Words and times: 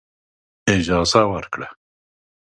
اجازه 0.75 1.21
ورکړه. 1.33 1.67